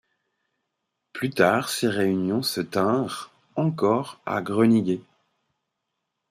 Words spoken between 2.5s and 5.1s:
tinrent encore à Groningue.